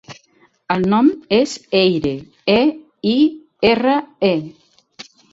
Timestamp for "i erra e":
3.09-4.33